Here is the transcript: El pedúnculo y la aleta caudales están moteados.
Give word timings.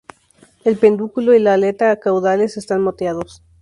El 0.63 0.77
pedúnculo 0.79 1.35
y 1.35 1.37
la 1.37 1.53
aleta 1.53 1.99
caudales 1.99 2.57
están 2.57 2.81
moteados. 2.81 3.43